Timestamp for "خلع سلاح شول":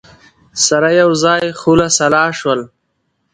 1.61-2.59